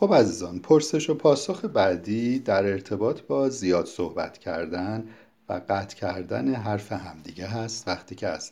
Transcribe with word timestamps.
خب 0.00 0.14
عزیزان 0.14 0.58
پرسش 0.58 1.10
و 1.10 1.14
پاسخ 1.14 1.64
بعدی 1.64 2.38
در 2.38 2.64
ارتباط 2.64 3.20
با 3.20 3.48
زیاد 3.48 3.86
صحبت 3.86 4.38
کردن 4.38 5.08
و 5.48 5.60
قطع 5.68 5.96
کردن 5.96 6.54
حرف 6.54 6.92
همدیگه 6.92 7.46
هست 7.46 7.88
وقتی 7.88 8.14
که 8.14 8.26
از 8.26 8.50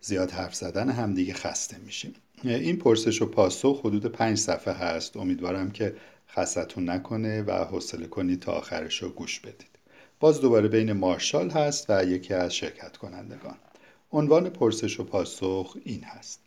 زیاد 0.00 0.30
حرف 0.30 0.54
زدن 0.54 0.90
همدیگه 0.90 1.34
خسته 1.34 1.78
میشیم. 1.78 2.14
این 2.44 2.76
پرسش 2.76 3.22
و 3.22 3.26
پاسخ 3.26 3.80
حدود 3.80 4.06
پنج 4.06 4.38
صفحه 4.38 4.74
هست. 4.74 5.16
امیدوارم 5.16 5.70
که 5.70 5.96
خستتون 6.28 6.90
نکنه 6.90 7.42
و 7.42 7.52
حوصله 7.52 8.06
کنید 8.06 8.40
تا 8.40 8.52
آخرش 8.52 9.02
رو 9.02 9.08
گوش 9.08 9.40
بدید. 9.40 9.78
باز 10.20 10.40
دوباره 10.40 10.68
بین 10.68 10.92
مارشال 10.92 11.50
هست 11.50 11.86
و 11.88 12.04
یکی 12.04 12.34
از 12.34 12.54
شرکت 12.54 12.96
کنندگان 12.96 13.56
عنوان 14.12 14.48
پرسش 14.50 15.00
و 15.00 15.04
پاسخ 15.04 15.76
این 15.84 16.04
هست. 16.04 16.40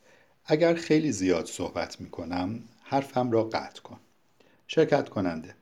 اگر 0.46 0.74
خیلی 0.74 1.12
زیاد 1.12 1.46
صحبت 1.46 2.02
می‌کنم 2.02 2.60
حرفم 2.84 3.32
را 3.32 3.44
قطع 3.44 3.82
کن. 3.82 4.00
شرکت 4.68 5.10
کننده 5.10 5.56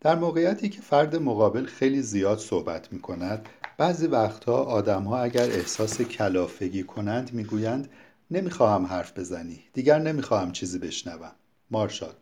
در 0.00 0.14
موقعیتی 0.14 0.68
که 0.68 0.80
فرد 0.80 1.16
مقابل 1.16 1.66
خیلی 1.66 2.02
زیاد 2.02 2.38
صحبت 2.38 2.92
می 2.92 3.00
کند 3.00 3.48
بعضی 3.78 4.06
وقتها 4.06 4.64
آدم 4.64 5.02
ها 5.02 5.22
اگر 5.22 5.50
احساس 5.50 6.00
کلافگی 6.00 6.82
کنند 6.82 7.32
می‌گویند 7.32 7.88
نمی‌خواهم 8.30 8.86
حرف 8.86 9.18
بزنی 9.18 9.60
دیگر 9.72 9.98
نمی‌خواهم 9.98 10.52
چیزی 10.52 10.78
بشنوم. 10.78 11.32
مارشال 11.70 12.14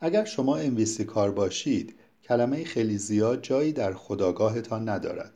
اگر 0.00 0.24
شما 0.24 0.56
انویسی 0.56 1.04
کار 1.04 1.30
باشید 1.30 1.94
کلمه 2.24 2.64
خیلی 2.64 2.98
زیاد 2.98 3.42
جایی 3.42 3.72
در 3.72 3.94
خداگاهتان 3.94 4.88
ندارد. 4.88 5.32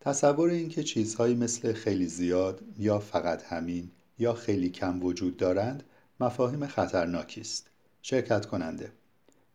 تصور 0.00 0.50
اینکه 0.50 0.82
چیزهایی 0.82 1.34
مثل 1.34 1.72
خیلی 1.72 2.06
زیاد 2.06 2.60
یا 2.78 2.98
فقط 2.98 3.42
همین 3.42 3.90
یا 4.18 4.34
خیلی 4.34 4.70
کم 4.70 5.02
وجود 5.02 5.36
دارند 5.36 5.82
مفاهیم 6.20 6.66
خطرناکی 6.66 7.40
است. 7.40 7.70
شرکت 8.02 8.46
کننده 8.46 8.92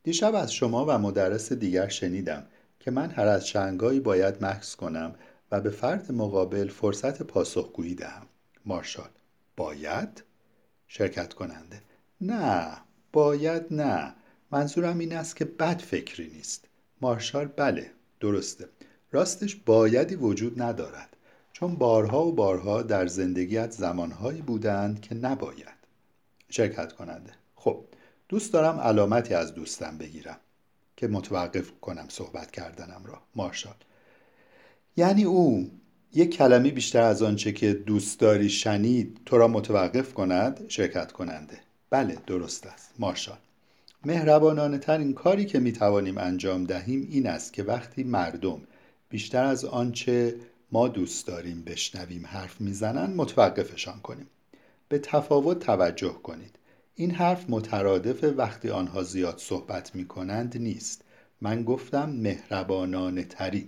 دیشب 0.03 0.35
از 0.35 0.53
شما 0.53 0.85
و 0.85 0.97
مدرس 0.97 1.53
دیگر 1.53 1.87
شنیدم 1.87 2.45
که 2.79 2.91
من 2.91 3.11
هر 3.11 3.27
از 3.27 3.45
چنگایی 3.45 3.99
باید 3.99 4.45
مکس 4.45 4.75
کنم 4.75 5.15
و 5.51 5.61
به 5.61 5.69
فرد 5.69 6.11
مقابل 6.11 6.67
فرصت 6.67 7.21
پاسخگویی 7.21 7.95
دهم. 7.95 8.25
مارشال 8.65 9.09
باید؟ 9.57 10.23
شرکت 10.87 11.33
کننده 11.33 11.81
نه 12.21 12.77
باید 13.11 13.63
نه. 13.71 14.15
منظورم 14.51 14.99
این 14.99 15.15
است 15.15 15.35
که 15.35 15.45
بد 15.45 15.79
فکری 15.81 16.29
نیست. 16.29 16.65
مارشال 17.01 17.45
بله 17.45 17.91
درسته. 18.19 18.69
راستش 19.11 19.55
بایدی 19.55 20.15
وجود 20.15 20.61
ندارد 20.61 21.15
چون 21.53 21.75
بارها 21.75 22.25
و 22.25 22.31
بارها 22.31 22.81
در 22.81 23.07
زندگیت 23.07 23.71
زمانهایی 23.71 24.41
بودند 24.41 25.01
که 25.01 25.15
نباید. 25.15 25.83
شرکت 26.49 26.93
کننده 26.93 27.31
خب 27.55 27.85
دوست 28.33 28.53
دارم 28.53 28.79
علامتی 28.79 29.33
از 29.33 29.53
دوستم 29.53 29.97
بگیرم 29.97 30.37
که 30.97 31.07
متوقف 31.07 31.71
کنم 31.81 32.05
صحبت 32.09 32.51
کردنم 32.51 33.01
را 33.05 33.21
مارشال. 33.35 33.75
یعنی 34.97 35.23
او 35.23 35.71
یک 36.13 36.37
کلمی 36.37 36.71
بیشتر 36.71 37.01
از 37.01 37.21
آنچه 37.21 37.51
که 37.51 37.73
دوست 37.73 38.19
داری 38.19 38.49
شنید 38.49 39.19
تو 39.25 39.37
را 39.37 39.47
متوقف 39.47 40.13
کند 40.13 40.65
شرکت 40.67 41.11
کننده. 41.11 41.59
بله 41.89 42.17
درست 42.27 42.67
است 42.67 42.91
مارشال. 42.99 43.37
مهربانانه 44.05 44.77
ترین 44.77 45.13
کاری 45.13 45.45
که 45.45 45.59
می 45.59 45.71
توانیم 45.71 46.17
انجام 46.17 46.63
دهیم 46.63 47.07
این 47.11 47.27
است 47.27 47.53
که 47.53 47.63
وقتی 47.63 48.03
مردم 48.03 48.61
بیشتر 49.09 49.43
از 49.43 49.65
آنچه 49.65 50.35
ما 50.71 50.87
دوست 50.87 51.27
داریم 51.27 51.63
بشنویم 51.63 52.25
حرف 52.25 52.61
می‌زنند 52.61 53.15
متوقفشان 53.15 53.99
کنیم. 53.99 54.27
به 54.89 54.99
تفاوت 54.99 55.59
توجه 55.59 56.13
کنید. 56.23 56.62
این 56.95 57.11
حرف 57.11 57.45
مترادف 57.49 58.23
وقتی 58.37 58.69
آنها 58.69 59.03
زیاد 59.03 59.37
صحبت 59.37 59.95
می 59.95 60.05
کنند 60.05 60.57
نیست. 60.57 61.01
من 61.41 61.63
گفتم 61.63 62.09
مهربانانه 62.09 63.23
ترین 63.23 63.67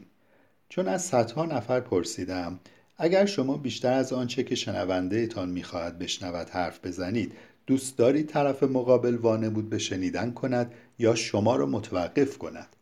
چون 0.70 0.88
از 0.88 1.06
صدها 1.06 1.46
نفر 1.46 1.80
پرسیدم 1.80 2.60
اگر 2.98 3.26
شما 3.26 3.58
بیشتر 3.58 3.94
از 3.94 4.14
آنچه 4.14 4.44
که 4.44 4.56
شنونده 4.56 5.28
تان 5.28 5.50
می‌خواهد 5.50 6.00
بشنود 6.00 6.50
حرف 6.50 6.86
بزنید 6.86 7.34
دوست 7.68 7.98
دارید 7.98 8.30
طرف 8.30 8.64
مقابل 8.64 9.16
وانه 9.16 9.50
بود 9.50 9.70
به 9.70 9.78
شنیدن 9.78 10.32
کند 10.32 10.74
یا 11.00 11.16
شما 11.16 11.56
را 11.56 11.66
متوقف 11.66 12.38
کند؟ 12.38 12.76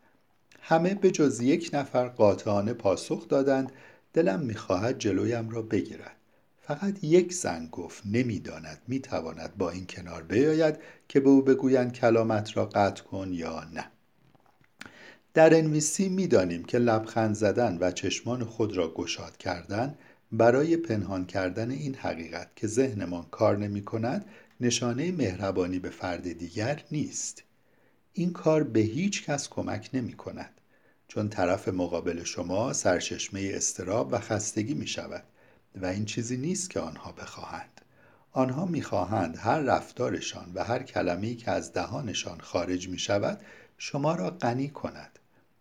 همه 0.60 0.94
به 0.94 1.10
جز 1.10 1.40
یک 1.40 1.70
نفر 1.72 2.08
قاطعانه 2.08 2.72
پاسخ 2.72 3.28
دادند 3.28 3.72
دلم 4.12 4.40
می‌خواهد 4.40 4.98
جلویم 4.98 5.50
را 5.50 5.62
بگیرد. 5.62 6.16
فقط 6.66 7.04
یک 7.04 7.32
زن 7.32 7.68
گفت 7.72 8.02
نمی‌داند 8.06 8.82
می‌تواند 8.88 9.56
با 9.56 9.70
این 9.70 9.86
کنار 9.86 10.22
بیاید 10.22 10.78
که 11.08 11.20
به 11.20 11.28
او 11.28 11.42
بگویند 11.42 11.92
کلامت 11.92 12.56
را 12.56 12.66
قطع 12.66 13.02
کن 13.02 13.32
یا 13.32 13.64
نه. 13.64 13.84
در 15.34 15.58
انویسی 15.58 16.08
می‌دانیم 16.08 16.64
که 16.64 16.78
لبخند 16.78 17.34
زدن 17.34 17.78
و 17.80 17.90
چشمان 17.90 18.44
خود 18.44 18.76
را 18.76 18.94
گشاد 18.94 19.36
کردن 19.36 19.94
برای 20.32 20.76
پنهان 20.76 21.26
کردن 21.26 21.70
این 21.70 21.94
حقیقت 21.94 22.56
که 22.56 22.66
ذهنمان 22.66 23.26
کار 23.30 23.58
نمی 23.58 23.84
کند 23.84 24.26
نشانه 24.60 25.12
مهربانی 25.12 25.78
به 25.78 25.90
فرد 25.90 26.32
دیگر 26.32 26.82
نیست. 26.92 27.42
این 28.12 28.32
کار 28.32 28.62
به 28.62 28.80
هیچ 28.80 29.24
کس 29.24 29.48
کمک 29.48 29.90
نمی 29.92 30.12
کند 30.12 30.60
چون 31.08 31.28
طرف 31.28 31.68
مقابل 31.68 32.24
شما 32.24 32.72
سرچشمه 32.72 33.50
استراب 33.54 34.12
و 34.12 34.18
خستگی 34.18 34.74
می 34.74 34.86
شود 34.86 35.24
و 35.74 35.86
این 35.86 36.04
چیزی 36.04 36.36
نیست 36.36 36.70
که 36.70 36.80
آنها 36.80 37.12
بخواهند. 37.12 37.80
آنها 38.32 38.64
می‌خواهند 38.64 39.36
هر 39.36 39.60
رفتارشان 39.60 40.52
و 40.54 40.64
هر 40.64 40.82
کلمه‌ای 40.82 41.36
که 41.36 41.50
از 41.50 41.72
دهانشان 41.72 42.40
خارج 42.40 42.88
می 42.88 42.98
شود 42.98 43.40
شما 43.78 44.14
را 44.14 44.30
غنی 44.30 44.68
کند. 44.68 45.18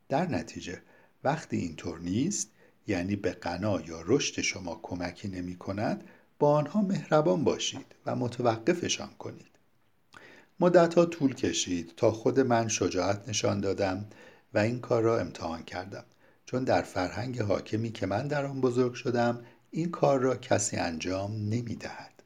در 0.09 0.27
نتیجه 0.27 0.81
وقتی 1.23 1.57
اینطور 1.57 1.99
نیست 1.99 2.49
یعنی 2.87 3.15
به 3.15 3.31
غنا 3.31 3.81
یا 3.81 4.01
رشد 4.05 4.41
شما 4.41 4.79
کمکی 4.83 5.27
نمی 5.27 5.55
کند 5.55 6.03
با 6.39 6.53
آنها 6.53 6.81
مهربان 6.81 7.43
باشید 7.43 7.95
و 8.05 8.15
متوقفشان 8.15 9.09
کنید. 9.19 9.53
مدتها 10.59 11.05
طول 11.05 11.33
کشید 11.33 11.93
تا 11.97 12.11
خود 12.11 12.39
من 12.39 12.67
شجاعت 12.67 13.29
نشان 13.29 13.59
دادم 13.59 14.05
و 14.53 14.59
این 14.59 14.79
کار 14.79 15.03
را 15.03 15.19
امتحان 15.19 15.63
کردم. 15.63 16.03
چون 16.45 16.63
در 16.63 16.81
فرهنگ 16.81 17.41
حاکمی 17.41 17.91
که 17.91 18.05
من 18.05 18.27
در 18.27 18.45
آن 18.45 18.61
بزرگ 18.61 18.93
شدم 18.93 19.45
این 19.75 19.91
کار 19.91 20.19
را 20.19 20.35
کسی 20.35 20.77
انجام 20.77 21.31
نمی 21.31 21.75
دهد 21.75 22.23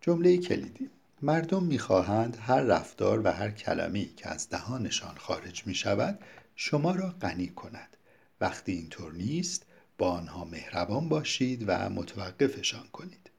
جمله 0.00 0.36
کلیدی. 0.36 0.90
مردم 1.22 1.64
می‌خواهند 1.64 2.36
هر 2.40 2.60
رفتار 2.60 3.20
و 3.24 3.32
هر 3.32 3.50
کلمی 3.50 4.14
که 4.16 4.28
از 4.28 4.48
دهانشان 4.48 5.14
خارج 5.16 5.66
می 5.66 5.74
شود 5.74 6.18
شما 6.56 6.92
را 6.92 7.08
غنی 7.08 7.48
کند. 7.48 7.96
وقتی 8.40 8.72
اینطور 8.72 9.12
نیست 9.12 9.62
با 9.98 10.10
آنها 10.10 10.44
مهربان 10.44 11.08
باشید 11.08 11.64
و 11.66 11.90
متوقفشان 11.90 12.88
کنید. 12.92 13.30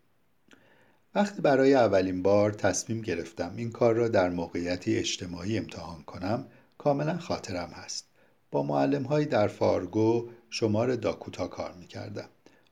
وقتی 1.15 1.41
برای 1.41 1.73
اولین 1.73 2.23
بار 2.23 2.51
تصمیم 2.51 3.01
گرفتم 3.01 3.53
این 3.55 3.71
کار 3.71 3.95
را 3.95 4.07
در 4.07 4.29
موقعیتی 4.29 4.95
اجتماعی 4.95 5.57
امتحان 5.57 6.03
کنم 6.03 6.45
کاملا 6.77 7.17
خاطرم 7.17 7.69
هست. 7.69 8.05
با 8.51 8.63
معلم 8.63 9.03
های 9.03 9.25
در 9.25 9.47
فارگو 9.47 10.29
شمار 10.49 10.95
داکوتا 10.95 11.47
کار 11.47 11.73
می 11.73 11.87
کردم 11.87 12.29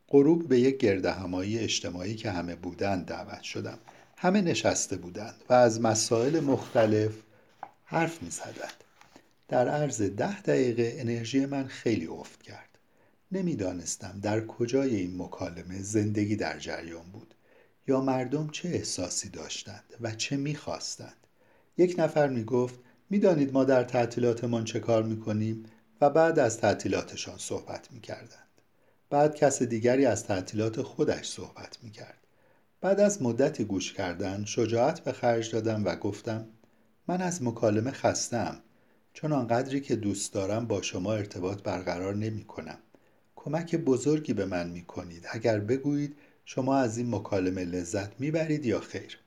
غروب 0.10 0.48
به 0.48 0.60
یک 0.60 0.78
گرد 0.78 1.06
همایی 1.06 1.60
اجتماعی 1.60 2.16
که 2.16 2.32
همه 2.32 2.56
بودند 2.56 3.06
دعوت 3.06 3.42
شدم 3.42 3.80
همه 4.18 4.42
نشسته 4.42 4.98
بودند 4.98 5.36
و 5.50 5.54
از 5.54 5.82
مسائل 5.82 6.40
مختلف 6.40 7.12
حرف 7.84 8.24
می 8.24 8.30
زدند. 8.30 8.84
در 9.48 9.70
عرض 9.70 10.02
ده 10.02 10.42
دقیقه 10.42 10.96
انرژی 10.98 11.46
من 11.46 11.68
خیلی 11.68 12.08
افت 12.08 12.42
کرد. 12.42 12.80
نمی‌دانستم 13.32 14.20
در 14.22 14.46
کجای 14.46 14.96
این 14.96 15.22
مکالمه 15.22 15.82
زندگی 15.82 16.36
در 16.36 16.60
جریان 16.60 17.12
بود 17.14 17.34
یا 17.88 18.02
مردم 18.02 18.50
چه 18.50 18.70
احساسی 18.70 19.30
داشتند 19.30 19.84
و 20.02 20.12
چه 20.12 20.38
می‌خواستند. 20.38 21.28
یک 21.78 21.96
نفر 21.98 22.28
می‌گفت 22.28 22.80
می‌دانید 23.10 23.54
ما 23.54 23.64
در 23.64 23.84
تعطیلاتمان 23.84 24.64
چه 24.66 24.80
کار 24.80 25.04
می‌کنیم؟ 25.04 25.66
و 26.02 26.10
بعد 26.10 26.40
از 26.40 26.58
تعطیلاتشان 26.58 27.38
صحبت 27.38 27.92
می‌کردند. 27.92 28.47
بعد 29.10 29.36
کس 29.36 29.64
دیگری 29.64 30.06
از 30.06 30.26
تعطیلات 30.26 30.82
خودش 30.82 31.30
صحبت 31.30 31.78
می 31.84 31.92
کرد. 31.92 32.18
بعد 32.82 33.00
از 33.00 33.22
مدتی 33.22 33.64
گوش 33.64 33.94
کردن 33.94 34.46
شجاعت 34.46 35.00
به 35.00 35.12
خرج 35.12 35.52
دادم 35.52 35.86
و 35.86 35.96
گفتم 35.96 36.48
من 37.08 37.22
از 37.22 37.44
مکالمه 37.44 37.92
خستم 37.92 38.62
چون 39.14 39.34
آنقدری 39.34 39.82
که 39.82 39.96
دوست 39.96 40.34
دارم 40.34 40.68
با 40.68 40.82
شما 40.82 41.14
ارتباط 41.14 41.64
برقرار 41.64 42.16
نمی 42.16 42.44
کنم. 42.44 42.78
کمک 43.36 43.76
بزرگی 43.76 44.34
به 44.34 44.46
من 44.46 44.70
می 44.70 44.86
کنید 44.86 45.26
اگر 45.32 45.60
بگویید 45.60 46.18
شما 46.46 46.78
از 46.78 46.98
این 46.98 47.16
مکالمه 47.16 47.66
لذت 47.66 48.20
می 48.20 48.32
برید 48.32 48.66
یا 48.66 48.80
خیر. 48.80 49.20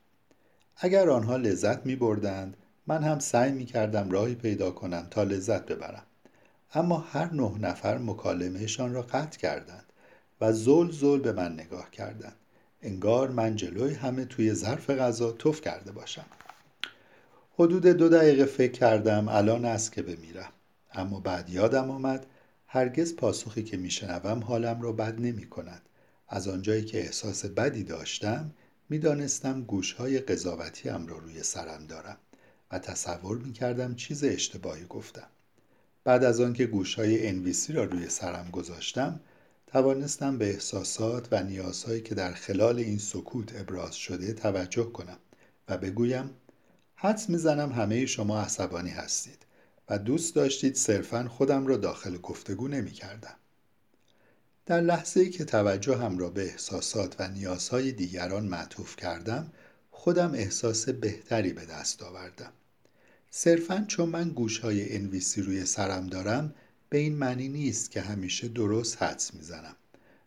اگر 0.76 1.10
آنها 1.10 1.36
لذت 1.36 1.86
می 1.86 1.96
بردند 1.96 2.56
من 2.86 3.02
هم 3.02 3.18
سعی 3.18 3.52
می 3.52 3.64
کردم 3.64 4.10
راهی 4.10 4.34
پیدا 4.34 4.70
کنم 4.70 5.06
تا 5.10 5.22
لذت 5.22 5.66
ببرم. 5.66 6.06
اما 6.74 6.98
هر 6.98 7.32
نه 7.32 7.58
نفر 7.58 7.98
مکالمهشان 7.98 8.92
را 8.94 9.02
قطع 9.02 9.38
کردند 9.38 9.84
و 10.40 10.52
زل 10.52 10.90
زل 10.90 11.20
به 11.20 11.32
من 11.32 11.52
نگاه 11.52 11.90
کردند. 11.90 12.36
انگار 12.82 13.30
من 13.30 13.56
جلوی 13.56 13.94
همه 13.94 14.24
توی 14.24 14.54
ظرف 14.54 14.90
غذا 14.90 15.32
توف 15.32 15.60
کرده 15.60 15.92
باشم. 15.92 16.26
حدود 17.58 17.86
دو 17.86 18.08
دقیقه 18.08 18.44
فکر 18.44 18.72
کردم 18.72 19.28
الان 19.28 19.64
است 19.64 19.92
که 19.92 20.02
بمیرم. 20.02 20.52
اما 20.92 21.20
بعد 21.20 21.50
یادم 21.50 21.90
آمد 21.90 22.26
هرگز 22.66 23.16
پاسخی 23.16 23.62
که 23.62 23.76
میشنوم 23.76 24.44
حالم 24.44 24.82
را 24.82 24.92
بد 24.92 25.20
نمی 25.20 25.46
کند 25.46 25.82
از 26.28 26.48
آنجایی 26.48 26.84
که 26.84 26.98
احساس 26.98 27.46
بدی 27.46 27.84
داشتم 27.84 28.50
می‌دانستم 28.88 29.62
گوشهای 29.62 30.18
قضاوتیم 30.18 31.06
را 31.06 31.18
روی 31.18 31.42
سرم 31.42 31.86
دارم 31.86 32.16
و 32.70 32.78
تصور 32.78 33.38
می 33.38 33.52
کردم 33.52 33.94
چیز 33.94 34.24
اشتباهی 34.24 34.84
گفتم. 34.88 35.26
بعد 36.04 36.24
از 36.24 36.40
آنکه 36.40 36.66
گوشهای 36.66 37.28
انویسی 37.28 37.72
را 37.72 37.84
روی 37.84 38.08
سرم 38.08 38.50
گذاشتم 38.52 39.20
توانستم 39.66 40.38
به 40.38 40.50
احساسات 40.50 41.28
و 41.30 41.42
نیازهایی 41.42 42.00
که 42.00 42.14
در 42.14 42.32
خلال 42.32 42.78
این 42.78 42.98
سکوت 42.98 43.60
ابراز 43.60 43.94
شده 43.94 44.32
توجه 44.32 44.92
کنم 44.92 45.18
و 45.68 45.78
بگویم 45.78 46.30
حدس 46.94 47.28
می‌زنم 47.30 47.72
همه 47.72 48.06
شما 48.06 48.40
عصبانی 48.40 48.90
هستید 48.90 49.46
و 49.88 49.98
دوست 49.98 50.34
داشتید 50.34 50.74
صرفا 50.74 51.28
خودم 51.28 51.66
را 51.66 51.76
داخل 51.76 52.16
گفتگو 52.18 52.68
نمی 52.68 52.90
کردم. 52.90 53.36
در 54.66 54.80
لحظه 54.80 55.20
ای 55.20 55.30
که 55.30 55.44
توجهم 55.44 56.18
را 56.18 56.30
به 56.30 56.42
احساسات 56.42 57.16
و 57.18 57.28
نیازهای 57.28 57.92
دیگران 57.92 58.46
معطوف 58.46 58.96
کردم 58.96 59.52
خودم 59.90 60.34
احساس 60.34 60.88
بهتری 60.88 61.52
به 61.52 61.66
دست 61.66 62.02
آوردم. 62.02 62.52
صرفا 63.32 63.84
چون 63.88 64.08
من 64.08 64.28
گوشهای 64.28 64.96
انویسی 64.96 65.42
روی 65.42 65.64
سرم 65.64 66.06
دارم 66.06 66.54
به 66.88 66.98
این 66.98 67.16
معنی 67.16 67.48
نیست 67.48 67.90
که 67.90 68.00
همیشه 68.00 68.48
درست 68.48 69.02
حدس 69.02 69.34
می‌زنم. 69.34 69.76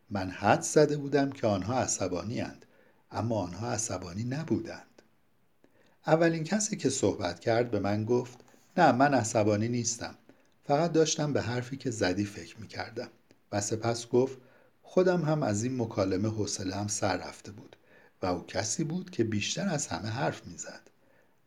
من 0.09 0.29
حدس 0.29 0.73
زده 0.73 0.97
بودم 0.97 1.29
که 1.29 1.47
آنها 1.47 1.79
عصبانی 1.79 2.39
هند. 2.39 2.65
اما 3.11 3.35
آنها 3.35 3.71
عصبانی 3.71 4.23
نبودند. 4.23 5.01
اولین 6.07 6.43
کسی 6.43 6.77
که 6.77 6.89
صحبت 6.89 7.39
کرد 7.39 7.71
به 7.71 7.79
من 7.79 8.05
گفت 8.05 8.39
نه 8.77 8.91
من 8.91 9.13
عصبانی 9.13 9.67
نیستم. 9.67 10.15
فقط 10.63 10.91
داشتم 10.91 11.33
به 11.33 11.41
حرفی 11.41 11.77
که 11.77 11.91
زدی 11.91 12.25
فکر 12.25 12.57
می 12.59 12.67
کردم 12.67 13.09
و 13.51 13.61
سپس 13.61 14.07
گفت 14.07 14.37
خودم 14.81 15.21
هم 15.21 15.43
از 15.43 15.63
این 15.63 15.81
مکالمه 15.81 16.29
حوصلهام 16.29 16.87
سر 16.87 17.17
رفته 17.17 17.51
بود 17.51 17.75
و 18.21 18.25
او 18.25 18.45
کسی 18.45 18.83
بود 18.83 19.09
که 19.09 19.23
بیشتر 19.23 19.67
از 19.67 19.87
همه 19.87 20.09
حرف 20.09 20.47
می‌زد. 20.47 20.92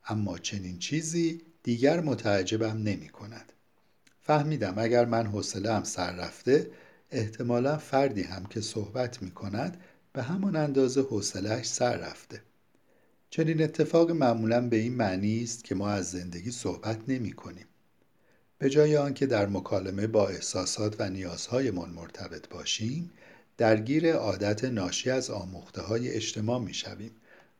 اما 0.08 0.38
چنین 0.38 0.78
چیزی 0.78 1.42
دیگر 1.62 2.00
متعجبم 2.00 2.82
نمی 2.82 3.08
کند 3.08 3.52
فهمیدم 4.20 4.74
اگر 4.78 5.04
من 5.04 5.26
حوصلهام 5.26 5.84
سر 5.84 6.16
رفته 6.16 6.70
احتمالا 7.10 7.78
فردی 7.78 8.22
هم 8.22 8.46
که 8.46 8.60
صحبت 8.60 9.22
می 9.22 9.30
کند 9.30 9.80
به 10.12 10.22
همان 10.22 10.56
اندازه 10.56 11.00
حوصلهاش 11.00 11.68
سر 11.68 11.96
رفته 11.96 12.42
چنین 13.30 13.62
اتفاق 13.62 14.10
معمولا 14.10 14.68
به 14.68 14.76
این 14.76 14.94
معنی 14.94 15.42
است 15.42 15.64
که 15.64 15.74
ما 15.74 15.88
از 15.88 16.10
زندگی 16.10 16.50
صحبت 16.50 17.00
نمی 17.08 17.32
کنیم. 17.32 17.66
به 18.58 18.70
جای 18.70 18.96
آنکه 18.96 19.26
در 19.26 19.46
مکالمه 19.46 20.06
با 20.06 20.28
احساسات 20.28 20.96
و 20.98 21.10
نیازهایمان 21.10 21.90
مرتبط 21.90 22.48
باشیم 22.48 23.10
درگیر 23.56 24.12
عادت 24.12 24.64
ناشی 24.64 25.10
از 25.10 25.30
آموخته 25.30 25.82
های 25.82 26.10
اجتماع 26.10 26.60
می 26.60 26.74
شویم 26.74 27.10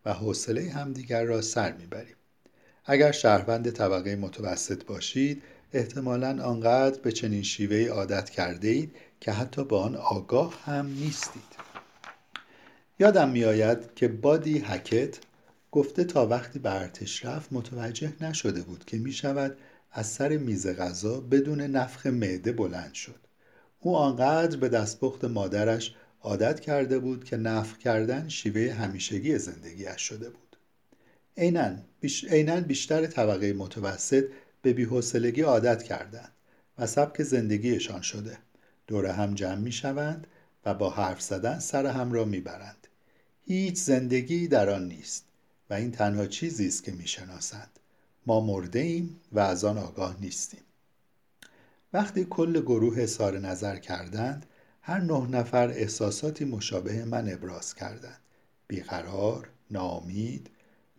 و 0.04 0.12
حوصله 0.12 0.70
همدیگر 0.70 1.24
را 1.24 1.42
سر 1.42 1.72
می 1.72 1.86
بریم. 1.86 2.16
اگر 2.88 3.12
شهروند 3.12 3.70
طبقه 3.70 4.16
متوسط 4.16 4.84
باشید 4.84 5.42
احتمالا 5.72 6.44
آنقدر 6.44 7.00
به 7.00 7.12
چنین 7.12 7.42
شیوه 7.42 7.88
عادت 7.88 8.30
کرده 8.30 8.68
اید 8.68 8.96
که 9.20 9.32
حتی 9.32 9.64
با 9.64 9.82
آن 9.82 9.96
آگاه 9.96 10.62
هم 10.64 10.86
نیستید. 10.86 11.42
یادم 12.98 13.28
میآید 13.28 13.94
که 13.94 14.08
بادی 14.08 14.58
هکت 14.58 15.18
گفته 15.72 16.04
تا 16.04 16.26
وقتی 16.26 16.58
به 16.58 16.74
ارتش 16.74 17.24
رفت 17.24 17.52
متوجه 17.52 18.12
نشده 18.20 18.62
بود 18.62 18.84
که 18.84 18.98
می 18.98 19.12
شود 19.12 19.56
از 19.92 20.06
سر 20.06 20.36
میز 20.36 20.66
غذا 20.66 21.20
بدون 21.20 21.60
نفخ 21.60 22.06
معده 22.06 22.52
بلند 22.52 22.94
شد 22.94 23.20
او 23.80 23.96
آنقدر 23.96 24.56
به 24.56 24.68
دستپخت 24.68 25.24
مادرش 25.24 25.94
عادت 26.22 26.60
کرده 26.60 26.98
بود 26.98 27.24
که 27.24 27.36
نفخ 27.36 27.78
کردن 27.78 28.28
شیوه 28.28 28.72
همیشگی 28.72 29.38
زندگیش 29.38 30.00
شده 30.00 30.30
بود 30.30 30.45
عینا 31.36 32.60
بیشتر 32.60 33.06
طبقه 33.06 33.52
متوسط 33.52 34.24
به 34.62 34.72
بیحوصلگی 34.72 35.42
عادت 35.42 35.82
کردند 35.82 36.32
و 36.78 36.86
سبک 36.86 37.22
زندگیشان 37.22 38.02
شده. 38.02 38.38
دور 38.86 39.06
هم 39.06 39.34
جمع 39.34 39.54
می 39.54 39.72
شوند 39.72 40.26
و 40.64 40.74
با 40.74 40.90
حرف 40.90 41.22
زدن 41.22 41.58
سر 41.58 41.86
هم 41.86 42.12
را 42.12 42.24
می 42.24 42.40
برند. 42.40 42.86
هیچ 43.46 43.76
زندگی 43.76 44.48
در 44.48 44.70
آن 44.70 44.88
نیست 44.88 45.24
و 45.70 45.74
این 45.74 45.90
تنها 45.90 46.26
چیزی 46.26 46.66
است 46.66 46.84
که 46.84 46.92
می‌شناسند. 46.92 47.78
ما 48.26 48.40
مرده 48.40 48.78
ایم 48.78 49.20
و 49.32 49.40
از 49.40 49.64
آن 49.64 49.78
آگاه 49.78 50.16
نیستیم. 50.20 50.60
وقتی 51.92 52.24
کل 52.24 52.60
گروه 52.60 53.02
اظهار 53.02 53.38
نظر 53.38 53.76
کردند 53.76 54.46
هر 54.82 55.00
نه 55.00 55.26
نفر 55.26 55.68
احساساتی 55.68 56.44
مشابه 56.44 57.04
من 57.04 57.32
ابراز 57.32 57.74
کردند. 57.74 58.20
بیقرار 58.68 59.48
ناامید 59.70 60.50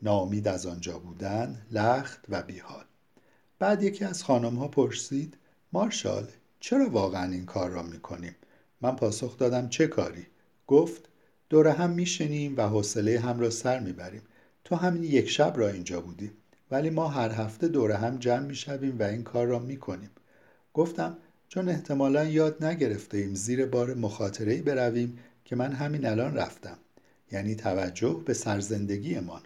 ناامید 0.01 0.47
از 0.47 0.65
آنجا 0.65 0.99
بودن 0.99 1.61
لخت 1.71 2.25
و 2.29 2.43
بیحال. 2.43 2.85
بعد 3.59 3.83
یکی 3.83 4.05
از 4.05 4.23
خانم 4.23 4.55
ها 4.55 4.67
پرسید 4.67 5.37
مارشال 5.73 6.27
چرا 6.59 6.89
واقعا 6.89 7.31
این 7.31 7.45
کار 7.45 7.69
را 7.69 7.83
می‌کنیم؟ 7.83 8.35
من 8.81 8.95
پاسخ 8.95 9.37
دادم 9.37 9.69
چه 9.69 9.87
کاری؟ 9.87 10.27
گفت 10.67 11.09
دور 11.49 11.67
هم 11.67 11.89
میشنیم 11.89 12.57
و 12.57 12.61
حوصله 12.61 13.19
هم 13.19 13.39
را 13.39 13.49
سر 13.49 13.79
می‌بریم. 13.79 14.21
تو 14.63 14.75
همین 14.75 15.03
یک 15.03 15.29
شب 15.29 15.53
را 15.55 15.69
اینجا 15.69 16.01
بودی 16.01 16.31
ولی 16.71 16.89
ما 16.89 17.07
هر 17.07 17.31
هفته 17.31 17.67
دور 17.67 17.91
هم 17.91 18.17
جمع 18.17 18.45
می‌شویم 18.45 18.99
و 18.99 19.03
این 19.03 19.23
کار 19.23 19.47
را 19.47 19.59
می‌کنیم. 19.59 20.09
گفتم 20.73 21.17
چون 21.47 21.69
احتمالا 21.69 22.23
یاد 22.23 22.65
نگرفته 22.65 23.17
ایم 23.17 23.35
زیر 23.35 23.65
بار 23.65 23.93
مخاطره 23.93 24.61
برویم 24.61 25.19
که 25.45 25.55
من 25.55 25.71
همین 25.71 26.05
الان 26.05 26.35
رفتم. 26.35 26.77
یعنی 27.31 27.55
توجه 27.55 28.21
به 28.25 28.33
سرزندگیمان. 28.33 29.41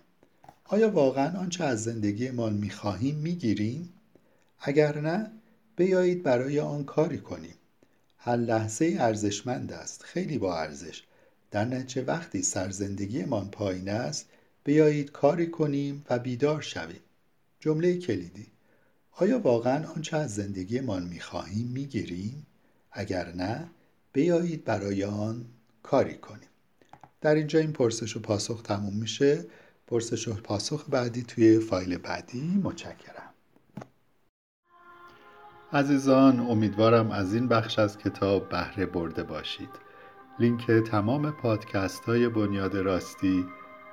آیا 0.73 0.89
واقعا 0.89 1.39
آنچه 1.39 1.63
از 1.63 1.83
زندگیمان 1.83 2.53
می‌خواهیم 2.53 3.15
می‌گیریم؟ 3.15 3.93
اگر 4.59 5.01
نه 5.01 5.31
بیایید 5.75 6.23
برای 6.23 6.59
آن 6.59 6.83
کاری 6.83 7.17
کنیم. 7.17 7.55
هر 8.17 8.35
لحظه 8.35 8.95
ارزشمند 8.99 9.73
است 9.73 10.03
خیلی 10.03 10.37
با 10.37 10.57
ارزش. 10.59 11.03
در 11.51 11.65
نتیجه 11.65 12.01
وقتی 12.01 12.41
سرزندگیمان 12.41 13.49
پایین 13.49 13.89
است 13.89 14.29
بیایید 14.63 15.11
کاری 15.11 15.47
کنیم 15.47 16.05
و 16.09 16.19
بیدار 16.19 16.61
شویم. 16.61 17.01
جمله 17.59 17.97
کلیدی. 17.97 18.47
آیا 19.11 19.39
واقعا 19.39 19.87
آنچه 19.87 20.17
از 20.17 20.35
زندگیمان 20.35 21.03
می‌خواهیم 21.03 21.67
می‌گیریم؟ 21.67 22.45
اگر 22.91 23.33
نه 23.35 23.67
بیایید 24.13 24.63
برای 24.63 25.03
آن 25.03 25.45
کاری 25.83 26.15
کنیم. 26.17 26.49
در 27.21 27.35
اینجا 27.35 27.59
این 27.59 27.73
پرسش 27.73 28.17
و 28.17 28.19
پاسخ 28.19 28.61
تموم 28.61 28.95
میشه. 28.95 29.45
پرسش 29.91 30.27
و 30.27 30.33
پاسخ 30.33 30.85
بعدی 30.89 31.23
توی 31.23 31.59
فایل 31.59 31.97
بعدی. 31.97 32.61
متشکرم. 32.63 33.33
عزیزان 35.73 36.39
امیدوارم 36.39 37.11
از 37.11 37.33
این 37.33 37.47
بخش 37.47 37.79
از 37.79 37.97
کتاب 37.97 38.49
بهره 38.49 38.85
برده 38.85 39.23
باشید. 39.23 39.69
لینک 40.39 40.71
تمام 40.71 41.31
پادکست 41.31 42.05
های 42.05 42.29
بنیاد 42.29 42.77
راستی 42.77 43.45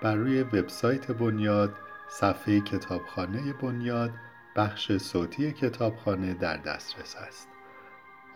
بر 0.03 0.15
روی 0.15 0.43
وبسایت 0.43 1.13
بنیاد 1.13 1.75
صفحه 2.11 2.61
کتابخانه 2.61 3.53
بنیاد 3.53 4.11
بخش 4.57 4.97
صوتی 4.97 5.53
کتابخانه 5.53 6.35
در 6.35 6.57
دسترس 6.57 7.17
است. 7.17 7.49